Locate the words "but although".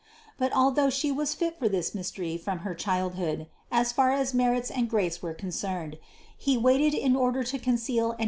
0.39-0.89